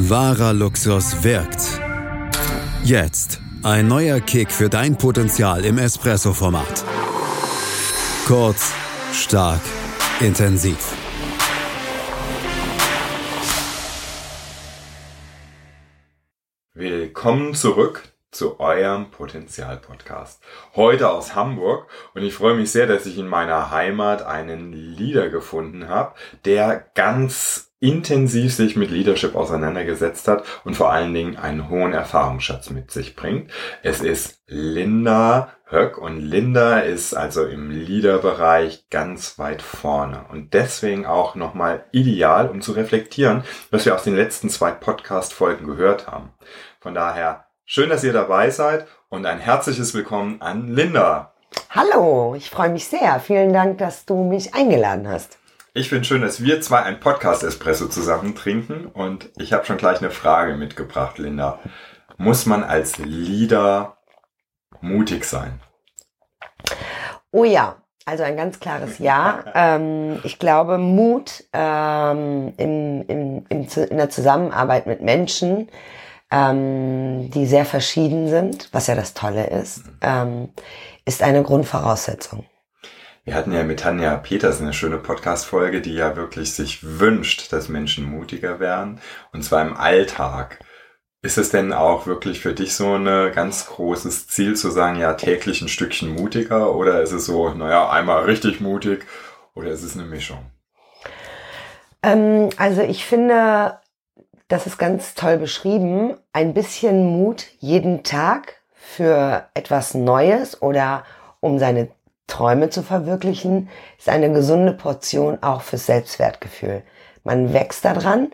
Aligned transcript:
Wahrer 0.00 0.52
Luxus 0.52 1.24
wirkt. 1.24 1.80
Jetzt 2.84 3.40
ein 3.64 3.88
neuer 3.88 4.20
Kick 4.20 4.52
für 4.52 4.68
dein 4.68 4.96
Potenzial 4.96 5.64
im 5.64 5.76
Espresso-Format. 5.76 6.84
Kurz, 8.24 8.72
stark, 9.12 9.60
intensiv. 10.20 10.94
Willkommen 16.74 17.54
zurück 17.54 18.04
zu 18.30 18.60
eurem 18.60 19.10
Potenzial-Podcast. 19.10 20.40
Heute 20.76 21.10
aus 21.10 21.34
Hamburg 21.34 21.88
und 22.14 22.22
ich 22.22 22.34
freue 22.34 22.54
mich 22.54 22.70
sehr, 22.70 22.86
dass 22.86 23.04
ich 23.04 23.18
in 23.18 23.26
meiner 23.26 23.72
Heimat 23.72 24.22
einen 24.22 24.72
Leader 24.72 25.28
gefunden 25.28 25.88
habe, 25.88 26.14
der 26.44 26.86
ganz 26.94 27.67
intensiv 27.80 28.54
sich 28.54 28.76
mit 28.76 28.90
Leadership 28.90 29.36
auseinandergesetzt 29.36 30.26
hat 30.26 30.44
und 30.64 30.76
vor 30.76 30.90
allen 30.90 31.14
Dingen 31.14 31.36
einen 31.36 31.68
hohen 31.68 31.92
Erfahrungsschatz 31.92 32.70
mit 32.70 32.90
sich 32.90 33.14
bringt. 33.14 33.50
Es 33.82 34.00
ist 34.00 34.40
Linda 34.46 35.52
Höck 35.70 35.98
und 35.98 36.20
Linda 36.20 36.78
ist 36.78 37.14
also 37.14 37.44
im 37.44 37.70
Leader-Bereich 37.70 38.88
ganz 38.88 39.38
weit 39.38 39.60
vorne 39.60 40.24
und 40.30 40.54
deswegen 40.54 41.04
auch 41.04 41.34
nochmal 41.34 41.84
ideal, 41.92 42.48
um 42.48 42.62
zu 42.62 42.72
reflektieren, 42.72 43.44
was 43.70 43.84
wir 43.84 43.94
aus 43.94 44.02
den 44.02 44.16
letzten 44.16 44.48
zwei 44.48 44.70
Podcast-Folgen 44.70 45.66
gehört 45.66 46.06
haben. 46.06 46.32
Von 46.80 46.94
daher 46.94 47.44
schön, 47.66 47.90
dass 47.90 48.02
ihr 48.02 48.14
dabei 48.14 48.48
seid 48.48 48.86
und 49.10 49.26
ein 49.26 49.38
herzliches 49.38 49.92
Willkommen 49.92 50.40
an 50.40 50.68
Linda. 50.68 51.34
Hallo, 51.70 52.34
ich 52.34 52.48
freue 52.48 52.70
mich 52.70 52.86
sehr. 52.86 53.20
Vielen 53.20 53.52
Dank, 53.52 53.76
dass 53.76 54.06
du 54.06 54.24
mich 54.24 54.54
eingeladen 54.54 55.06
hast. 55.06 55.38
Ich 55.78 55.90
finde 55.90 56.04
schön, 56.04 56.22
dass 56.22 56.42
wir 56.42 56.60
zwei 56.60 56.82
ein 56.82 56.98
Podcast-Espresso 56.98 57.86
zusammen 57.86 58.34
trinken 58.34 58.86
und 58.86 59.30
ich 59.38 59.52
habe 59.52 59.64
schon 59.64 59.76
gleich 59.76 59.98
eine 59.98 60.10
Frage 60.10 60.56
mitgebracht, 60.56 61.18
Linda. 61.18 61.60
Muss 62.16 62.46
man 62.46 62.64
als 62.64 62.98
Leader 62.98 63.96
mutig 64.80 65.24
sein? 65.24 65.60
Oh 67.30 67.44
ja, 67.44 67.76
also 68.06 68.24
ein 68.24 68.36
ganz 68.36 68.58
klares 68.58 68.98
Ja. 68.98 69.44
ähm, 69.54 70.18
ich 70.24 70.40
glaube, 70.40 70.78
Mut 70.78 71.44
ähm, 71.52 72.54
im, 72.56 73.04
im, 73.06 73.46
im, 73.48 73.68
in 73.68 73.96
der 73.96 74.10
Zusammenarbeit 74.10 74.88
mit 74.88 75.00
Menschen, 75.00 75.68
ähm, 76.32 77.30
die 77.30 77.46
sehr 77.46 77.64
verschieden 77.64 78.28
sind, 78.28 78.68
was 78.72 78.88
ja 78.88 78.96
das 78.96 79.14
Tolle 79.14 79.46
ist, 79.46 79.84
ähm, 80.00 80.48
ist 81.04 81.22
eine 81.22 81.44
Grundvoraussetzung. 81.44 82.46
Wir 83.28 83.34
hatten 83.34 83.52
ja 83.52 83.62
mit 83.62 83.80
Tanja 83.80 84.16
Peters 84.16 84.62
eine 84.62 84.72
schöne 84.72 84.96
Podcast-Folge, 84.96 85.82
die 85.82 85.92
ja 85.92 86.16
wirklich 86.16 86.54
sich 86.54 86.98
wünscht, 86.98 87.52
dass 87.52 87.68
Menschen 87.68 88.10
mutiger 88.10 88.58
werden. 88.58 89.02
Und 89.34 89.44
zwar 89.44 89.60
im 89.60 89.76
Alltag. 89.76 90.60
Ist 91.20 91.36
es 91.36 91.50
denn 91.50 91.74
auch 91.74 92.06
wirklich 92.06 92.40
für 92.40 92.54
dich 92.54 92.74
so 92.74 92.94
ein 92.94 93.04
ganz 93.34 93.66
großes 93.66 94.28
Ziel 94.28 94.56
zu 94.56 94.70
sagen, 94.70 94.98
ja, 94.98 95.12
täglich 95.12 95.60
ein 95.60 95.68
Stückchen 95.68 96.14
mutiger? 96.14 96.74
Oder 96.74 97.02
ist 97.02 97.12
es 97.12 97.26
so, 97.26 97.50
naja, 97.50 97.90
einmal 97.90 98.24
richtig 98.24 98.62
mutig? 98.62 99.04
Oder 99.54 99.72
ist 99.72 99.82
es 99.82 99.94
eine 99.94 100.06
Mischung? 100.06 100.50
Ähm, 102.02 102.48
also 102.56 102.80
ich 102.80 103.04
finde, 103.04 103.78
das 104.48 104.66
ist 104.66 104.78
ganz 104.78 105.14
toll 105.14 105.36
beschrieben. 105.36 106.16
Ein 106.32 106.54
bisschen 106.54 107.04
Mut 107.04 107.44
jeden 107.58 108.04
Tag 108.04 108.54
für 108.72 109.44
etwas 109.52 109.92
Neues 109.92 110.62
oder 110.62 111.04
um 111.40 111.58
seine 111.58 111.88
Träume 112.28 112.70
zu 112.70 112.82
verwirklichen, 112.82 113.68
ist 113.98 114.08
eine 114.08 114.32
gesunde 114.32 114.72
Portion 114.72 115.42
auch 115.42 115.62
fürs 115.62 115.86
Selbstwertgefühl. 115.86 116.84
Man 117.24 117.52
wächst 117.52 117.84
daran 117.84 118.30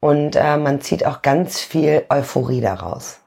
und 0.00 0.36
äh, 0.36 0.56
man 0.56 0.80
zieht 0.80 1.04
auch 1.04 1.20
ganz 1.20 1.60
viel 1.60 2.04
Euphorie 2.08 2.62
daraus. 2.62 3.20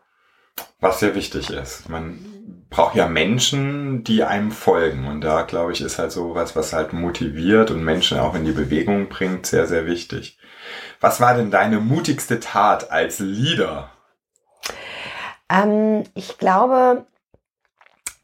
Was 0.80 1.00
sehr 1.00 1.14
wichtig 1.14 1.52
ist. 1.52 1.90
Man 1.90 2.66
braucht 2.70 2.96
ja 2.96 3.08
Menschen, 3.08 4.04
die 4.04 4.24
einem 4.24 4.52
folgen. 4.52 5.08
Und 5.08 5.22
da, 5.22 5.44
glaube 5.44 5.72
ich, 5.72 5.82
ist 5.82 6.00
halt 6.00 6.12
so 6.12 6.36
was, 6.36 6.56
was 6.56 6.74
halt 6.74 6.94
motiviert 6.94 7.72
und 7.72 7.84
Menschen 7.84 8.20
auch 8.20 8.36
in 8.36 8.46
die 8.46 8.52
Bewegung 8.52 9.08
bringt, 9.08 9.46
sehr, 9.46 9.68
sehr 9.68 9.86
wichtig. 9.86 10.38
Was 11.00 11.22
war 11.22 11.36
denn 11.36 11.52
deine 11.52 11.80
mutigste 11.80 12.40
Tat 12.40 12.92
als 12.92 13.20
Leader? 13.20 13.92
Ähm, 15.50 16.04
ich 16.16 16.38
glaube, 16.38 17.06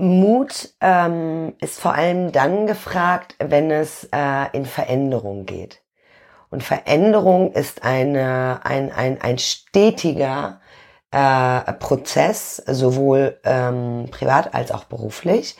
Mut 0.02 0.74
ähm, 0.82 1.54
ist 1.62 1.80
vor 1.80 1.94
allem 1.94 2.32
dann 2.32 2.66
gefragt, 2.66 3.36
wenn 3.38 3.70
es 3.70 4.10
äh, 4.12 4.48
in 4.52 4.66
Veränderung 4.66 5.46
geht. 5.46 5.84
Und 6.50 6.64
Veränderung 6.64 7.54
ist 7.54 7.84
eine, 7.84 8.62
ein, 8.64 8.92
ein, 8.92 9.22
ein 9.22 9.38
stetiger 9.38 10.60
äh, 11.12 11.74
Prozess, 11.74 12.58
sowohl 12.58 13.40
ähm, 13.44 14.08
privat 14.10 14.56
als 14.56 14.72
auch 14.72 14.86
beruflich. 14.86 15.56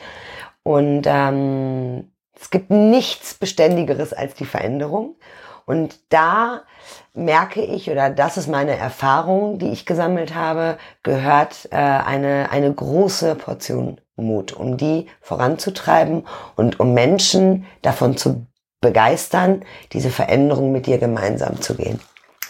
Und 0.64 1.02
ähm, 1.06 2.10
es 2.38 2.50
gibt 2.50 2.70
nichts 2.70 3.34
Beständigeres 3.34 4.12
als 4.12 4.34
die 4.34 4.44
Veränderung. 4.44 5.14
Und 5.66 6.00
da 6.08 6.62
merke 7.14 7.62
ich, 7.62 7.90
oder 7.90 8.10
das 8.10 8.36
ist 8.36 8.48
meine 8.48 8.76
Erfahrung, 8.76 9.58
die 9.58 9.68
ich 9.68 9.86
gesammelt 9.86 10.34
habe, 10.34 10.78
gehört 11.02 11.68
äh, 11.70 11.76
eine, 11.76 12.50
eine 12.50 12.72
große 12.72 13.34
Portion 13.34 14.00
Mut, 14.16 14.52
um 14.52 14.76
die 14.76 15.06
voranzutreiben 15.20 16.24
und 16.56 16.80
um 16.80 16.94
Menschen 16.94 17.66
davon 17.82 18.16
zu 18.16 18.46
begeistern, 18.80 19.64
diese 19.92 20.10
Veränderung 20.10 20.72
mit 20.72 20.86
dir 20.86 20.98
gemeinsam 20.98 21.60
zu 21.60 21.74
gehen. 21.74 22.00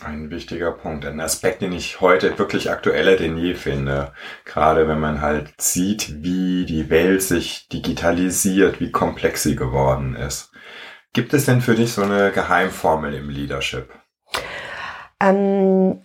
Ein 0.05 0.31
wichtiger 0.31 0.73
Punkt, 0.73 1.05
ein 1.05 1.21
Aspekt, 1.21 1.63
den 1.63 1.73
ich 1.73 2.01
heute 2.01 2.37
wirklich 2.37 2.71
aktueller 2.71 3.17
denn 3.17 3.37
je 3.39 3.55
finde. 3.55 4.13
Gerade 4.45 4.89
wenn 4.89 4.99
man 4.99 5.21
halt 5.21 5.53
sieht, 5.59 6.25
wie 6.25 6.67
die 6.67 6.91
Welt 6.91 7.23
sich 7.23 7.69
digitalisiert, 7.69 8.81
wie 8.81 8.91
komplex 8.91 9.45
sie 9.45 9.55
geworden 9.55 10.17
ist. 10.17 10.52
Gibt 11.13 11.35
es 11.35 11.45
denn 11.45 11.61
für 11.61 11.75
dich 11.75 11.93
so 11.93 12.03
eine 12.03 12.33
Geheimformel 12.33 13.15
im 13.15 13.29
Leadership? 13.29 13.91
Ähm, 15.21 16.03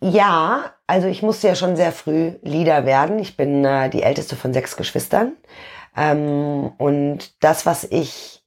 ja, 0.00 0.72
also 0.86 1.06
ich 1.08 1.22
musste 1.22 1.48
ja 1.48 1.54
schon 1.54 1.76
sehr 1.76 1.92
früh 1.92 2.32
Leader 2.42 2.86
werden. 2.86 3.18
Ich 3.18 3.36
bin 3.36 3.64
äh, 3.64 3.90
die 3.90 4.02
älteste 4.02 4.36
von 4.36 4.52
sechs 4.52 4.76
Geschwistern. 4.76 5.32
Ähm, 5.96 6.72
und 6.78 7.42
das, 7.42 7.66
was 7.66 7.84
ich 7.84 8.42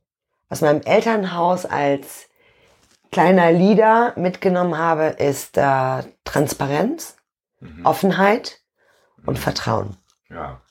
aus 0.49 0.61
meinem 0.61 0.81
Elternhaus 0.81 1.65
als 1.65 2.29
kleiner 3.11 3.51
Leader 3.51 4.13
mitgenommen 4.15 4.77
habe, 4.77 5.05
ist 5.05 5.57
äh, 5.57 6.03
Transparenz, 6.23 7.17
mhm. 7.59 7.85
Offenheit 7.85 8.59
und 9.25 9.37
mhm. 9.37 9.41
Vertrauen. 9.41 9.97
Ja, 10.29 10.61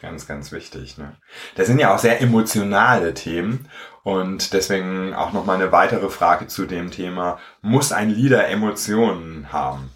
ganz, 0.00 0.26
ganz 0.26 0.52
wichtig. 0.52 0.98
Ne? 0.98 1.16
Das 1.56 1.66
sind 1.66 1.78
ja 1.78 1.94
auch 1.94 1.98
sehr 1.98 2.20
emotionale 2.20 3.14
Themen. 3.14 3.68
Und 4.02 4.54
deswegen 4.54 5.14
auch 5.14 5.32
nochmal 5.32 5.56
eine 5.56 5.72
weitere 5.72 6.08
Frage 6.08 6.46
zu 6.46 6.66
dem 6.66 6.90
Thema. 6.90 7.38
Muss 7.60 7.92
ein 7.92 8.10
Leader 8.10 8.48
Emotionen 8.48 9.52
haben? 9.52 9.90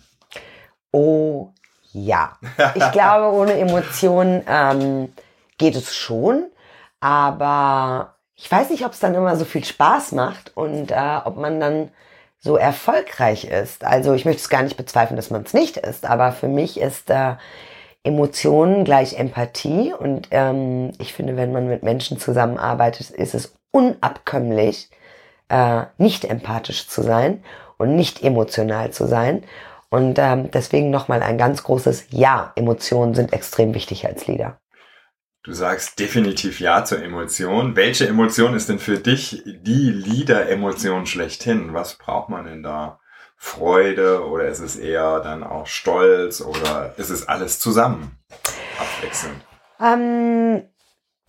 Oh 0.93 1.53
ja. 1.93 2.37
Ich 2.75 2.93
glaube, 2.93 3.35
ohne 3.37 3.55
Emotionen 3.55 4.43
ähm, 4.47 5.13
geht 5.57 5.75
es 5.75 5.95
schon. 5.95 6.51
Aber 7.01 8.17
ich 8.37 8.51
weiß 8.51 8.71
nicht, 8.71 8.85
ob 8.85 8.93
es 8.93 9.01
dann 9.01 9.15
immer 9.15 9.37
so 9.37 9.45
viel 9.45 9.65
Spaß 9.65 10.13
macht 10.13 10.57
und 10.57 10.91
äh, 10.91 11.21
ob 11.25 11.37
man 11.37 11.61
dann 11.61 11.91
so 12.39 12.57
erfolgreich 12.57 13.47
ist. 13.47 13.85
Also 13.85 14.13
ich 14.13 14.27
möchte 14.27 14.43
es 14.43 14.51
gar 14.51 14.63
nicht 14.63 14.77
bezweifeln, 14.77 15.17
dass 15.17 15.31
man 15.31 15.45
es 15.45 15.55
nicht 15.55 15.79
ist, 15.79 16.05
aber 16.05 16.33
für 16.33 16.49
mich 16.49 16.79
ist 16.79 17.09
äh, 17.09 17.37
Emotionen 18.05 18.85
gleich 18.85 19.19
Empathie 19.19 19.93
und 19.93 20.29
ähm, 20.31 20.93
ich 20.99 21.15
finde, 21.15 21.37
wenn 21.37 21.53
man 21.53 21.69
mit 21.69 21.83
Menschen 21.83 22.19
zusammenarbeitet, 22.19 23.11
ist 23.11 23.35
es 23.35 23.57
unabkömmlich, 23.71 24.91
äh, 25.49 25.85
nicht 25.99 26.25
empathisch 26.27 26.87
zu 26.87 27.03
sein 27.03 27.43
und 27.79 27.97
nicht 27.97 28.23
emotional 28.23 28.91
zu 28.93 29.07
sein. 29.07 29.43
Und 29.89 30.19
ähm, 30.19 30.51
deswegen 30.51 30.91
nochmal 30.91 31.23
ein 31.23 31.39
ganz 31.39 31.63
großes 31.63 32.09
Ja. 32.11 32.53
Emotionen 32.57 33.15
sind 33.15 33.33
extrem 33.33 33.75
wichtig 33.75 34.07
als 34.07 34.27
Leader. 34.27 34.59
Du 35.45 35.53
sagst 35.53 35.99
definitiv 35.99 36.59
Ja 36.59 36.85
zur 36.85 37.03
Emotion. 37.03 37.77
Welche 37.77 38.09
Emotion 38.09 38.55
ist 38.55 38.69
denn 38.69 38.79
für 38.79 38.99
dich 38.99 39.43
die 39.45 39.91
Leader-Emotion 39.91 41.07
schlechthin? 41.07 41.75
Was 41.75 41.97
braucht 41.97 42.29
man 42.29 42.45
denn 42.45 42.63
da? 42.63 42.99
Freude 43.37 44.27
oder 44.27 44.49
ist 44.49 44.61
es 44.61 44.77
eher 44.77 45.21
dann 45.21 45.45
auch 45.45 45.67
Stolz 45.67 46.41
oder 46.41 46.95
ist 46.97 47.11
es 47.11 47.29
alles 47.29 47.59
zusammen? 47.59 48.19
Abwechselnd. 48.79 49.37
Ähm, 49.81 50.63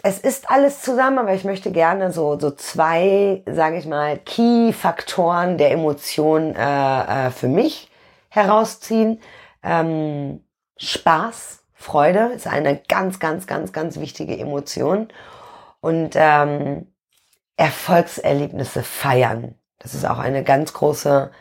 es 0.04 0.20
ist 0.20 0.50
alles 0.50 0.82
zusammen, 0.82 1.18
aber 1.18 1.34
ich 1.34 1.44
möchte 1.44 1.72
gerne 1.72 2.12
so, 2.12 2.40
so 2.40 2.52
zwei, 2.52 3.44
sage 3.48 3.78
ich 3.78 3.86
mal, 3.86 4.18
Key-Faktoren 4.20 5.58
der 5.58 5.72
Emotion 5.72 6.56
äh, 6.56 7.28
äh, 7.28 7.32
für 7.32 7.48
mich 7.48 7.90
herausziehen. 8.30 9.20
Ähm, 9.64 10.44
Spaß, 10.78 11.64
Freude 11.74 12.32
ist 12.36 12.48
eine 12.48 12.78
ganz, 12.88 13.20
ganz, 13.20 13.48
ganz, 13.48 13.74
ganz 13.74 14.00
wichtige 14.00 14.38
Emotion. 14.38 15.08
Und 15.82 16.12
ähm, 16.16 16.88
Erfolgserlebnisse 17.58 18.84
feiern. 18.84 19.56
Das 19.80 19.94
ist 19.94 20.06
auch 20.06 20.20
eine 20.20 20.44
ganz 20.44 20.74
große 20.74 21.32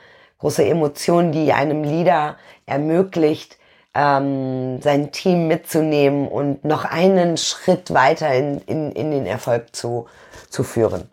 große 0.44 0.66
Emotion, 0.66 1.32
die 1.32 1.54
einem 1.54 1.84
Leader 1.84 2.36
ermöglicht, 2.66 3.56
ähm, 3.94 4.78
sein 4.82 5.10
Team 5.10 5.48
mitzunehmen 5.48 6.28
und 6.28 6.66
noch 6.66 6.84
einen 6.84 7.38
Schritt 7.38 7.94
weiter 7.94 8.34
in, 8.34 8.58
in, 8.66 8.92
in 8.92 9.10
den 9.10 9.24
Erfolg 9.24 9.74
zu, 9.74 10.06
zu 10.50 10.62
führen. 10.62 11.10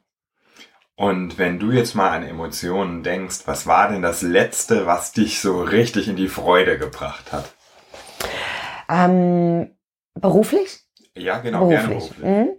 Und 0.98 1.38
wenn 1.38 1.60
du 1.60 1.72
jetzt 1.72 1.95
mal 1.95 2.10
an 2.10 2.24
Emotionen 2.24 3.04
denkst, 3.04 3.44
was 3.45 3.66
war 3.68 3.88
denn 3.88 4.01
das 4.01 4.22
Letzte, 4.22 4.86
was 4.86 5.13
dich 5.13 5.39
so 5.39 5.62
richtig 5.62 6.10
in 6.10 6.18
die 6.18 6.27
Freude 6.27 6.77
gebracht 6.77 7.31
hat? 7.31 7.54
Ähm, 8.89 9.72
beruflich? 10.13 10.81
Ja, 11.16 11.38
genau, 11.38 11.69
beruflich. 11.69 11.80
gerne 11.80 11.95
beruflich. 11.95 12.25
Mhm. 12.25 12.50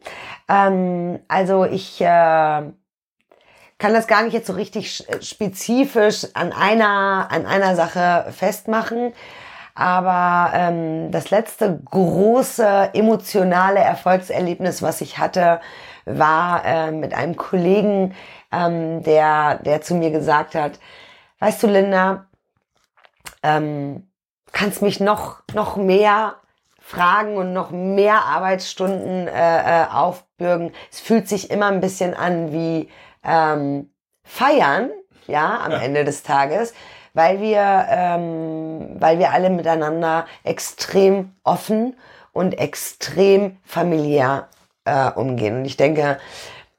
Ähm, 0.49 1.19
also 1.29 1.67
ich 1.67 2.01
äh, 2.01 2.63
kann 3.83 3.95
das 3.95 4.07
gar 4.07 4.23
nicht 4.23 4.33
jetzt 4.33 4.47
so 4.47 4.53
richtig 4.53 5.05
spezifisch 5.23 6.29
an 6.35 6.53
einer, 6.53 7.27
an 7.33 7.47
einer 7.47 7.75
Sache 7.75 8.31
festmachen. 8.31 9.13
Aber 9.75 10.53
ähm, 10.55 11.11
das 11.11 11.31
letzte 11.31 11.81
große 11.91 12.91
emotionale 12.95 13.81
Erfolgserlebnis, 13.81 14.83
was 14.83 15.01
ich 15.01 15.19
hatte, 15.19 15.61
war 16.05 16.65
äh, 16.65 16.93
mit 16.93 17.13
einem 17.13 17.35
Kollegen, 17.35 18.15
ähm, 18.53 19.03
der, 19.03 19.57
der 19.57 19.83
zu 19.83 19.97
mir 19.97 20.13
gesagt 20.13 20.55
hat, 20.55 20.79
weißt 21.41 21.61
du, 21.65 21.67
Linda, 21.67 22.27
ähm, 23.43 24.09
kannst 24.53 24.83
mich 24.83 25.01
noch, 25.01 25.43
noch 25.55 25.75
mehr 25.75 26.37
fragen 26.79 27.37
und 27.37 27.53
noch 27.53 27.73
mehr 27.73 28.27
Arbeitsstunden 28.27 29.27
äh, 29.27 29.83
äh, 29.83 29.87
aufbürgen. 29.87 30.73
Es 30.93 31.01
fühlt 31.01 31.29
sich 31.29 31.51
immer 31.51 31.67
ein 31.67 31.81
bisschen 31.81 32.15
an 32.15 32.53
wie 32.53 32.89
ähm, 33.25 33.91
feiern, 34.25 34.91
ja, 35.27 35.61
am 35.61 35.73
Ende 35.73 36.05
des 36.05 36.23
Tages, 36.23 36.75
weil 37.15 37.41
wir, 37.41 37.87
ähm, 37.89 38.97
weil 38.99 39.19
wir 39.19 39.33
alle 39.33 39.51
miteinander 39.51 40.27
extrem 40.45 41.33
offen 41.45 41.97
und 42.33 42.59
extrem 42.59 43.59
familiär 43.65 44.49
äh, 44.85 45.11
umgehen. 45.11 45.59
Und 45.59 45.65
ich 45.65 45.77
denke, 45.77 46.19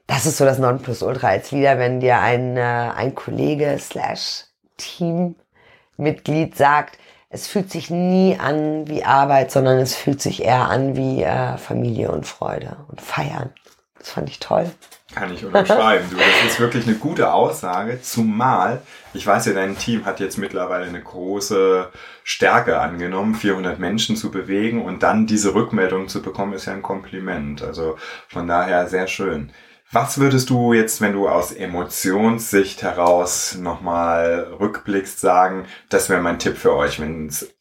das 0.07 0.25
ist 0.25 0.38
so 0.38 0.45
das 0.45 0.60
Nonplusultra 0.60 1.30
als 1.30 1.51
Leader, 1.51 1.78
wenn 1.78 2.00
dir 2.00 2.19
ein, 2.19 2.57
äh, 2.57 2.62
ein 2.62 3.16
Kollege 3.16 3.78
slash 3.80 4.46
Teammitglied 4.78 6.57
sagt, 6.57 6.98
es 7.30 7.48
fühlt 7.48 7.72
sich 7.72 7.89
nie 7.89 8.38
an 8.39 8.88
wie 8.88 9.04
Arbeit, 9.04 9.51
sondern 9.51 9.80
es 9.80 9.96
fühlt 9.96 10.22
sich 10.22 10.44
eher 10.44 10.69
an 10.69 10.96
wie 10.96 11.24
äh, 11.24 11.57
Familie 11.57 12.12
und 12.12 12.28
Freude 12.28 12.78
und 12.89 13.01
Feiern. 13.01 13.51
Das 13.98 14.12
fand 14.12 14.30
ich 14.30 14.39
toll. 14.39 14.69
Kann 15.15 15.33
ich 15.33 15.45
unterschreiben. 15.45 16.06
Du, 16.10 16.18
das 16.18 16.51
ist 16.51 16.60
wirklich 16.60 16.88
eine 16.88 16.95
gute 16.95 17.33
Aussage, 17.33 18.01
zumal, 18.01 18.81
ich 19.13 19.25
weiß 19.25 19.45
ja, 19.45 19.54
dein 19.54 19.77
Team 19.77 20.06
hat 20.06 20.19
jetzt 20.19 20.38
mittlerweile 20.38 20.86
eine 20.86 21.01
große 21.01 21.89
Stärke 22.24 22.80
angenommen, 22.80 23.36
400 23.36 23.80
Menschen 23.80 24.15
zu 24.15 24.31
bewegen 24.31 24.83
und 24.83 25.04
dann 25.04 25.27
diese 25.27 25.54
Rückmeldung 25.54 26.07
zu 26.07 26.21
bekommen, 26.21 26.54
ist 26.54 26.65
ja 26.65 26.74
ein 26.74 26.81
Kompliment. 26.81 27.62
Also 27.62 27.98
von 28.27 28.48
daher 28.48 28.88
sehr 28.88 29.07
schön. 29.07 29.51
Was 29.92 30.18
würdest 30.18 30.50
du 30.50 30.74
jetzt, 30.74 31.01
wenn 31.01 31.13
du 31.13 31.30
aus 31.30 31.51
Emotionssicht 31.51 32.81
heraus 32.81 33.56
nochmal 33.56 34.48
rückblickst, 34.60 35.19
sagen, 35.19 35.68
das 35.89 36.10
wäre 36.10 36.21
mein 36.21 36.39
Tipp 36.39 36.57
für 36.57 36.74
euch, 36.75 37.00
wenn 37.00 37.27
es 37.27 37.54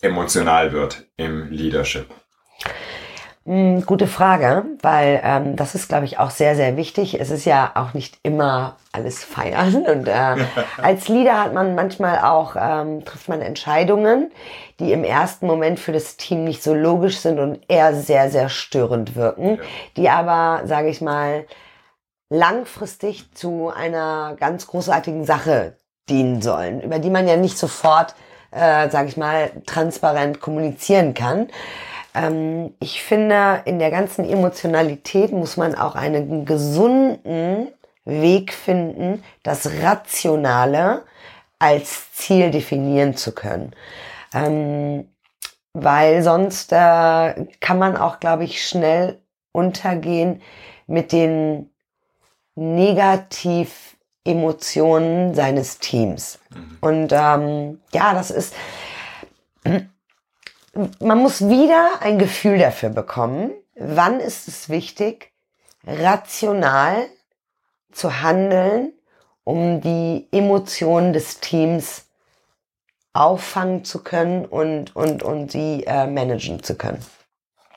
emotional 0.00 0.72
wird 0.72 1.06
im 1.16 1.50
Leadership? 1.50 2.06
Hm, 3.44 3.84
gute 3.86 4.06
Frage, 4.06 4.66
weil 4.82 5.20
ähm, 5.24 5.56
das 5.56 5.74
ist, 5.74 5.88
glaube 5.88 6.04
ich, 6.04 6.20
auch 6.20 6.30
sehr, 6.30 6.54
sehr 6.54 6.76
wichtig. 6.76 7.20
Es 7.20 7.30
ist 7.30 7.44
ja 7.44 7.72
auch 7.74 7.92
nicht 7.92 8.18
immer 8.22 8.76
alles 8.92 9.24
feiern 9.24 9.84
und 9.86 10.06
äh, 10.06 10.36
als 10.82 11.08
Leader 11.08 11.42
hat 11.42 11.52
man 11.52 11.74
manchmal 11.74 12.20
auch 12.20 12.54
ähm, 12.56 13.04
trifft 13.04 13.28
man 13.28 13.40
Entscheidungen, 13.40 14.30
die 14.78 14.92
im 14.92 15.02
ersten 15.02 15.48
Moment 15.48 15.80
für 15.80 15.90
das 15.90 16.16
Team 16.16 16.44
nicht 16.44 16.62
so 16.62 16.72
logisch 16.72 17.18
sind 17.18 17.40
und 17.40 17.58
eher 17.66 17.94
sehr, 17.94 18.30
sehr 18.30 18.48
störend 18.48 19.16
wirken, 19.16 19.56
ja. 19.56 19.62
die 19.96 20.08
aber, 20.08 20.66
sage 20.66 20.88
ich 20.88 21.00
mal, 21.00 21.44
langfristig 22.30 23.34
zu 23.34 23.72
einer 23.74 24.36
ganz 24.38 24.68
großartigen 24.68 25.24
Sache 25.24 25.76
dienen 26.08 26.42
sollen, 26.42 26.80
über 26.80 27.00
die 27.00 27.10
man 27.10 27.26
ja 27.26 27.36
nicht 27.36 27.58
sofort, 27.58 28.14
äh, 28.52 28.88
sage 28.88 29.08
ich 29.08 29.16
mal, 29.16 29.50
transparent 29.66 30.40
kommunizieren 30.40 31.14
kann. 31.14 31.48
Ähm, 32.14 32.74
ich 32.80 33.02
finde, 33.02 33.62
in 33.64 33.78
der 33.78 33.90
ganzen 33.90 34.28
Emotionalität 34.28 35.32
muss 35.32 35.56
man 35.56 35.74
auch 35.74 35.94
einen 35.94 36.44
gesunden 36.44 37.68
Weg 38.04 38.52
finden, 38.52 39.24
das 39.42 39.70
Rationale 39.82 41.04
als 41.58 42.12
Ziel 42.12 42.50
definieren 42.50 43.16
zu 43.16 43.32
können. 43.32 43.72
Ähm, 44.34 45.08
weil 45.72 46.22
sonst 46.22 46.70
äh, 46.72 47.46
kann 47.60 47.78
man 47.78 47.96
auch, 47.96 48.20
glaube 48.20 48.44
ich, 48.44 48.62
schnell 48.66 49.22
untergehen 49.52 50.42
mit 50.86 51.12
den 51.12 51.70
Negativ-Emotionen 52.54 55.34
seines 55.34 55.78
Teams. 55.78 56.38
Mhm. 56.50 56.76
Und 56.80 57.10
ähm, 57.12 57.80
ja, 57.92 58.12
das 58.12 58.30
ist, 58.30 58.54
man 61.00 61.18
muss 61.18 61.48
wieder 61.48 62.00
ein 62.00 62.18
Gefühl 62.18 62.58
dafür 62.58 62.88
bekommen, 62.88 63.52
wann 63.74 64.20
ist 64.20 64.48
es 64.48 64.68
wichtig, 64.68 65.32
rational 65.86 67.06
zu 67.90 68.22
handeln, 68.22 68.92
um 69.44 69.80
die 69.80 70.28
Emotionen 70.32 71.12
des 71.12 71.40
Teams 71.40 72.06
auffangen 73.12 73.84
zu 73.84 74.02
können 74.02 74.46
und, 74.46 74.96
und, 74.96 75.22
und 75.22 75.52
sie 75.52 75.84
äh, 75.86 76.06
managen 76.06 76.62
zu 76.62 76.76
können. 76.76 77.04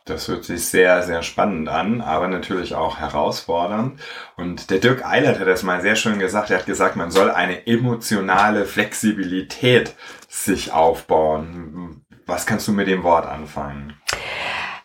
Das 0.05 0.27
hört 0.27 0.43
sich 0.43 0.67
sehr, 0.67 1.01
sehr 1.01 1.23
spannend 1.23 1.67
an, 1.67 1.99
aber 1.99 2.27
natürlich 2.27 2.75
auch 2.75 2.99
herausfordernd. 2.99 3.99
Und 4.37 4.69
der 4.69 4.77
Dirk 4.77 5.03
Eilert 5.03 5.39
hat 5.39 5.47
das 5.47 5.63
mal 5.63 5.81
sehr 5.81 5.95
schön 5.95 6.19
gesagt. 6.19 6.51
Er 6.51 6.59
hat 6.59 6.67
gesagt, 6.67 6.95
man 6.95 7.09
soll 7.09 7.31
eine 7.31 7.65
emotionale 7.65 8.65
Flexibilität 8.65 9.95
sich 10.29 10.71
aufbauen. 10.71 12.04
Was 12.25 12.45
kannst 12.45 12.67
du 12.67 12.71
mit 12.71 12.87
dem 12.87 13.03
Wort 13.03 13.25
anfangen? 13.25 13.99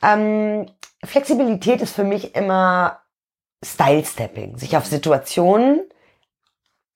Ähm, 0.02 0.66
Flexibilität 1.04 1.80
ist 1.80 1.94
für 1.94 2.04
mich 2.04 2.34
immer 2.34 3.00
Style-Stepping, 3.64 4.58
sich 4.58 4.76
auf 4.76 4.86
Situationen 4.86 5.82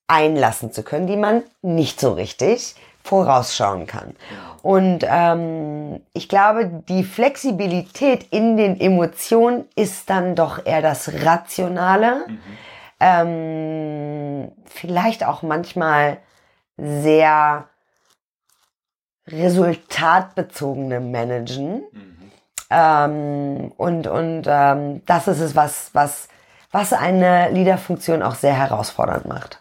einlassen 0.06 0.72
zu 0.72 0.82
können, 0.82 1.06
die 1.06 1.16
man 1.16 1.42
nicht 1.62 2.00
so 2.00 2.12
richtig 2.12 2.74
vorausschauen 3.02 3.86
kann. 3.86 4.16
Und 4.62 5.04
ähm, 5.06 6.00
ich 6.14 6.28
glaube, 6.28 6.82
die 6.88 7.04
Flexibilität 7.04 8.26
in 8.30 8.56
den 8.56 8.80
Emotionen 8.80 9.66
ist 9.76 10.08
dann 10.08 10.34
doch 10.34 10.64
eher 10.64 10.80
das 10.80 11.12
Rationale. 11.22 12.24
Mhm. 12.26 12.38
Ähm, 13.00 14.52
vielleicht 14.64 15.24
auch 15.24 15.42
manchmal 15.42 16.18
sehr 16.78 17.68
resultatbezogene 19.26 21.00
Managen. 21.00 21.84
Mhm. 21.92 22.30
Ähm, 22.70 23.72
und 23.76 24.06
und 24.06 24.44
ähm, 24.46 25.02
das 25.06 25.28
ist 25.28 25.40
es, 25.40 25.54
was, 25.54 25.90
was, 25.92 26.28
was 26.72 26.92
eine 26.92 27.50
Leaderfunktion 27.50 28.22
auch 28.22 28.34
sehr 28.34 28.54
herausfordernd 28.54 29.26
macht. 29.26 29.60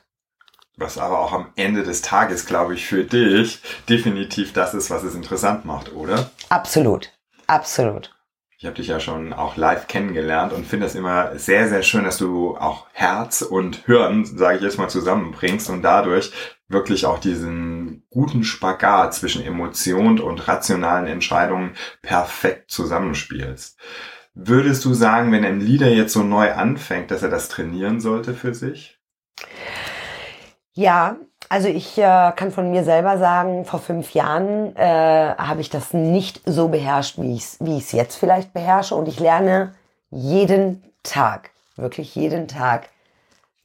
Was 0.76 0.98
aber 0.98 1.20
auch 1.20 1.34
am 1.34 1.52
Ende 1.56 1.84
des 1.84 2.02
Tages, 2.02 2.48
glaube 2.48 2.74
ich, 2.74 2.88
für 2.88 3.04
dich 3.04 3.62
definitiv 3.88 4.54
das 4.54 4.74
ist, 4.74 4.90
was 4.90 5.04
es 5.04 5.14
interessant 5.14 5.66
macht, 5.66 5.94
oder? 5.94 6.32
Absolut. 6.50 7.12
Absolut. 7.46 8.12
Ich 8.58 8.66
habe 8.66 8.76
dich 8.76 8.88
ja 8.88 9.00
schon 9.00 9.34
auch 9.34 9.58
live 9.58 9.88
kennengelernt 9.88 10.54
und 10.54 10.66
finde 10.66 10.86
es 10.86 10.96
immer 10.96 11.38
sehr, 11.38 11.68
sehr 11.68 11.84
schön, 11.84 12.06
dass 12.06 12.18
du 12.18 12.56
auch 12.56 12.88
Herz 12.94 13.42
und 13.42 13.86
Hirn, 13.86 14.26
sage 14.26 14.58
ich 14.58 14.64
jetzt 14.64 14.78
mal, 14.78 14.90
zusammenbringst 14.90 15.70
und 15.70 15.82
dadurch 15.82 16.32
wirklich 16.68 17.06
auch 17.06 17.20
diesen 17.20 18.06
guten 18.10 18.44
Spagat 18.44 19.14
zwischen 19.14 19.44
Emotion 19.44 20.20
und 20.20 20.48
rationalen 20.48 21.08
Entscheidungen 21.08 21.76
perfekt 22.02 22.72
zusammenspielst. 22.72 23.78
Würdest 24.34 24.84
du 24.86 24.94
sagen, 24.94 25.32
wenn 25.32 25.46
ein 25.46 25.60
Leader 25.60 25.90
jetzt 25.90 26.14
so 26.14 26.24
neu 26.24 26.54
anfängt, 26.54 27.12
dass 27.12 27.22
er 27.22 27.30
das 27.30 27.50
trainieren 27.50 28.00
sollte 28.00 28.34
für 28.34 28.56
sich? 28.56 29.00
Ja, 30.74 31.18
also 31.54 31.68
ich 31.68 32.00
äh, 32.00 32.32
kann 32.36 32.52
von 32.52 32.72
mir 32.72 32.84
selber 32.84 33.20
sagen, 33.20 33.64
vor 33.64 33.80
fünf 33.80 34.16
Jahren 34.16 34.76
äh, 34.76 35.36
habe 35.38 35.62
ich 35.62 35.70
das 35.70 35.94
nicht 35.94 36.42
so 36.48 36.70
beherrscht, 36.70 37.20
wie 37.20 37.36
ich 37.36 37.44
es 37.44 37.58
wie 37.60 37.78
jetzt 37.96 38.16
vielleicht 38.16 38.54
beherrsche. 38.54 38.96
Und 38.96 39.08
ich 39.08 39.20
lerne 39.20 39.76
jeden 40.10 40.84
Tag, 41.04 41.52
wirklich 41.76 42.16
jeden 42.16 42.48
Tag 42.48 42.90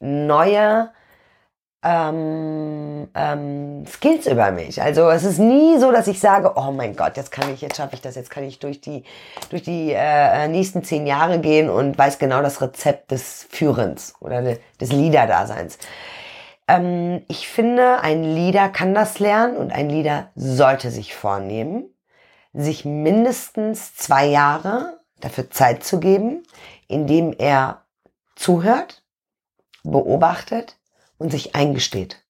neue 0.00 0.90
ähm, 1.82 3.08
ähm, 3.14 3.86
Skills 3.86 4.26
über 4.26 4.50
mich. 4.50 4.82
Also 4.82 5.08
es 5.08 5.24
ist 5.24 5.38
nie 5.38 5.78
so, 5.78 5.90
dass 5.90 6.08
ich 6.08 6.20
sage, 6.20 6.52
oh 6.56 6.70
mein 6.70 6.94
Gott, 6.94 7.16
jetzt 7.16 7.32
kann 7.32 7.50
ich, 7.54 7.62
jetzt 7.62 7.78
schaffe 7.78 7.94
ich 7.94 8.02
das, 8.02 8.16
jetzt 8.16 8.28
kann 8.28 8.44
ich 8.44 8.58
durch 8.58 8.82
die 8.82 9.02
durch 9.48 9.62
die 9.62 9.92
äh, 9.96 10.46
nächsten 10.48 10.84
zehn 10.84 11.06
Jahre 11.06 11.38
gehen 11.38 11.70
und 11.70 11.96
weiß 11.96 12.18
genau 12.18 12.42
das 12.42 12.60
Rezept 12.60 13.12
des 13.12 13.46
Führens 13.48 14.12
oder 14.20 14.42
de, 14.42 14.58
des 14.78 14.92
Leader-Daseins. 14.92 15.78
Ähm, 16.68 17.24
ich 17.28 17.48
finde, 17.48 18.00
ein 18.00 18.22
Leader 18.22 18.68
kann 18.68 18.94
das 18.94 19.18
lernen 19.18 19.56
und 19.56 19.72
ein 19.72 19.88
Leader 19.88 20.30
sollte 20.36 20.90
sich 20.90 21.14
vornehmen, 21.14 21.92
sich 22.52 22.84
mindestens 22.84 23.96
zwei 23.96 24.26
Jahre 24.26 25.00
dafür 25.20 25.50
Zeit 25.50 25.82
zu 25.82 25.98
geben, 25.98 26.44
indem 26.86 27.32
er 27.32 27.84
zuhört, 28.36 29.02
beobachtet 29.82 30.76
und 31.16 31.30
sich 31.30 31.54
eingesteht. 31.56 32.24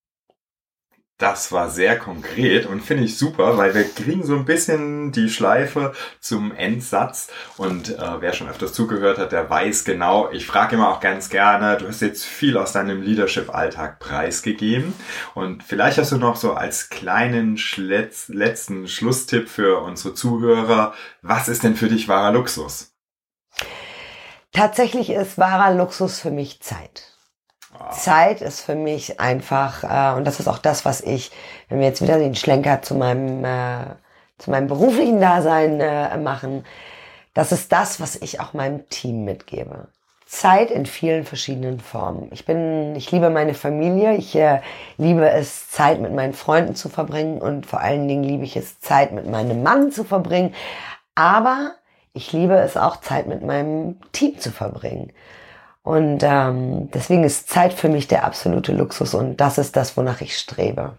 Das 1.18 1.50
war 1.50 1.68
sehr 1.68 1.98
konkret 1.98 2.64
und 2.64 2.80
finde 2.80 3.02
ich 3.02 3.18
super, 3.18 3.56
weil 3.56 3.74
wir 3.74 3.82
kriegen 3.82 4.24
so 4.24 4.36
ein 4.36 4.44
bisschen 4.44 5.10
die 5.10 5.28
Schleife 5.28 5.92
zum 6.20 6.54
Endsatz. 6.54 7.28
Und 7.56 7.88
äh, 7.88 8.20
wer 8.20 8.32
schon 8.32 8.48
öfters 8.48 8.72
zugehört 8.72 9.18
hat, 9.18 9.32
der 9.32 9.50
weiß 9.50 9.82
genau, 9.82 10.30
ich 10.30 10.46
frage 10.46 10.76
immer 10.76 10.90
auch 10.90 11.00
ganz 11.00 11.28
gerne, 11.28 11.76
du 11.76 11.88
hast 11.88 12.02
jetzt 12.02 12.24
viel 12.24 12.56
aus 12.56 12.70
deinem 12.70 13.02
Leadership-Alltag 13.02 13.98
preisgegeben. 13.98 14.94
Und 15.34 15.64
vielleicht 15.64 15.98
hast 15.98 16.12
du 16.12 16.18
noch 16.18 16.36
so 16.36 16.52
als 16.52 16.88
kleinen 16.88 17.58
Schletz 17.58 18.28
letzten 18.28 18.86
Schlusstipp 18.86 19.48
für 19.48 19.80
unsere 19.80 20.14
Zuhörer, 20.14 20.94
was 21.22 21.48
ist 21.48 21.64
denn 21.64 21.74
für 21.74 21.88
dich 21.88 22.06
wahrer 22.06 22.30
Luxus? 22.30 22.94
Tatsächlich 24.52 25.10
ist 25.10 25.36
wahrer 25.36 25.74
Luxus 25.74 26.20
für 26.20 26.30
mich 26.30 26.62
Zeit. 26.62 27.17
Zeit 27.92 28.42
ist 28.42 28.60
für 28.60 28.74
mich 28.74 29.20
einfach, 29.20 29.84
äh, 29.84 30.16
und 30.16 30.24
das 30.24 30.40
ist 30.40 30.48
auch 30.48 30.58
das, 30.58 30.84
was 30.84 31.00
ich, 31.00 31.30
wenn 31.68 31.80
wir 31.80 31.86
jetzt 31.86 32.02
wieder 32.02 32.18
den 32.18 32.34
Schlenker 32.34 32.82
zu 32.82 32.94
meinem, 32.94 33.44
äh, 33.44 33.84
zu 34.38 34.50
meinem 34.50 34.66
beruflichen 34.66 35.20
Dasein 35.20 35.80
äh, 35.80 36.16
machen, 36.16 36.64
das 37.34 37.52
ist 37.52 37.72
das, 37.72 38.00
was 38.00 38.16
ich 38.16 38.40
auch 38.40 38.52
meinem 38.52 38.88
Team 38.88 39.24
mitgebe. 39.24 39.88
Zeit 40.26 40.70
in 40.70 40.84
vielen 40.84 41.24
verschiedenen 41.24 41.80
Formen. 41.80 42.28
Ich 42.32 42.44
bin, 42.44 42.94
ich 42.96 43.10
liebe 43.10 43.30
meine 43.30 43.54
Familie, 43.54 44.14
ich 44.14 44.36
äh, 44.36 44.60
liebe 44.98 45.28
es, 45.30 45.70
Zeit 45.70 46.00
mit 46.00 46.12
meinen 46.12 46.34
Freunden 46.34 46.74
zu 46.74 46.90
verbringen 46.90 47.40
und 47.40 47.64
vor 47.64 47.80
allen 47.80 48.06
Dingen 48.06 48.24
liebe 48.24 48.44
ich 48.44 48.56
es, 48.56 48.78
Zeit 48.80 49.12
mit 49.12 49.26
meinem 49.26 49.62
Mann 49.62 49.90
zu 49.90 50.04
verbringen. 50.04 50.54
Aber 51.14 51.72
ich 52.12 52.32
liebe 52.32 52.54
es 52.56 52.76
auch, 52.76 53.00
Zeit 53.00 53.26
mit 53.26 53.42
meinem 53.42 53.96
Team 54.12 54.38
zu 54.38 54.50
verbringen. 54.50 55.12
Und 55.88 56.18
ähm, 56.22 56.90
deswegen 56.92 57.24
ist 57.24 57.48
Zeit 57.48 57.72
für 57.72 57.88
mich 57.88 58.08
der 58.08 58.26
absolute 58.26 58.74
Luxus 58.74 59.14
und 59.14 59.38
das 59.38 59.56
ist 59.56 59.74
das, 59.74 59.96
wonach 59.96 60.20
ich 60.20 60.36
strebe. 60.36 60.98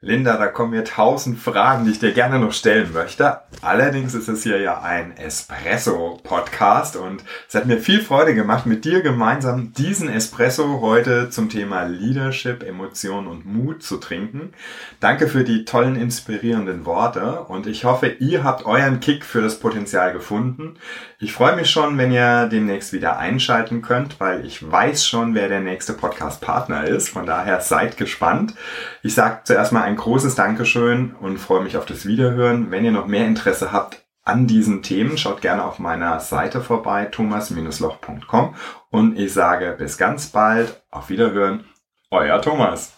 Linda, 0.00 0.36
da 0.36 0.46
kommen 0.46 0.70
mir 0.70 0.84
tausend 0.84 1.40
Fragen, 1.40 1.84
die 1.84 1.90
ich 1.90 1.98
dir 1.98 2.12
gerne 2.12 2.38
noch 2.38 2.52
stellen 2.52 2.92
möchte. 2.92 3.40
Allerdings 3.62 4.14
ist 4.14 4.28
es 4.28 4.44
hier 4.44 4.60
ja 4.60 4.80
ein 4.80 5.16
Espresso-Podcast 5.16 6.94
und 6.94 7.24
es 7.48 7.56
hat 7.56 7.66
mir 7.66 7.78
viel 7.78 8.00
Freude 8.00 8.36
gemacht, 8.36 8.64
mit 8.64 8.84
dir 8.84 9.02
gemeinsam 9.02 9.72
diesen 9.72 10.08
Espresso 10.08 10.80
heute 10.80 11.30
zum 11.30 11.48
Thema 11.48 11.82
Leadership, 11.82 12.62
Emotion 12.62 13.26
und 13.26 13.44
Mut 13.44 13.82
zu 13.82 13.96
trinken. 13.96 14.52
Danke 15.00 15.26
für 15.26 15.42
die 15.42 15.64
tollen, 15.64 15.96
inspirierenden 15.96 16.86
Worte 16.86 17.40
und 17.46 17.66
ich 17.66 17.84
hoffe, 17.84 18.06
ihr 18.06 18.44
habt 18.44 18.66
euren 18.66 19.00
Kick 19.00 19.24
für 19.24 19.42
das 19.42 19.58
Potenzial 19.58 20.12
gefunden. 20.12 20.76
Ich 21.18 21.32
freue 21.32 21.56
mich 21.56 21.70
schon, 21.70 21.98
wenn 21.98 22.12
ihr 22.12 22.46
demnächst 22.46 22.92
wieder 22.92 23.18
einschalten 23.18 23.82
könnt, 23.82 24.20
weil 24.20 24.46
ich 24.46 24.70
weiß 24.70 25.04
schon, 25.04 25.34
wer 25.34 25.48
der 25.48 25.58
nächste 25.58 25.92
Podcast-Partner 25.92 26.84
ist. 26.84 27.08
Von 27.08 27.26
daher 27.26 27.60
seid 27.60 27.96
gespannt. 27.96 28.54
Ich 29.02 29.16
sage 29.16 29.40
zuerst 29.42 29.72
mal 29.72 29.87
ein 29.88 29.96
großes 29.96 30.34
Dankeschön 30.34 31.14
und 31.18 31.38
freue 31.38 31.62
mich 31.62 31.78
auf 31.78 31.86
das 31.86 32.04
Wiederhören. 32.04 32.70
Wenn 32.70 32.84
ihr 32.84 32.90
noch 32.92 33.06
mehr 33.06 33.26
Interesse 33.26 33.72
habt 33.72 34.04
an 34.22 34.46
diesen 34.46 34.82
Themen, 34.82 35.16
schaut 35.16 35.40
gerne 35.40 35.64
auf 35.64 35.78
meiner 35.78 36.20
Seite 36.20 36.60
vorbei, 36.60 37.06
thomas-loch.com 37.06 38.54
und 38.90 39.18
ich 39.18 39.32
sage 39.32 39.74
bis 39.78 39.96
ganz 39.96 40.26
bald, 40.26 40.82
auf 40.90 41.08
Wiederhören, 41.08 41.64
euer 42.10 42.40
Thomas. 42.42 42.92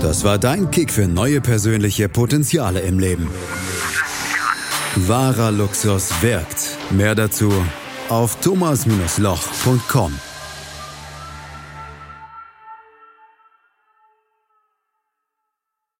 Das 0.00 0.24
war 0.24 0.38
dein 0.38 0.70
Kick 0.70 0.90
für 0.90 1.06
neue 1.06 1.42
persönliche 1.42 2.08
Potenziale 2.08 2.80
im 2.80 2.98
Leben. 2.98 3.30
Wahrer 4.96 5.50
Luxus 5.50 6.10
wirkt. 6.22 6.78
Mehr 6.90 7.14
dazu 7.14 7.52
auf 8.08 8.40
thomas-loch.com. 8.40 10.29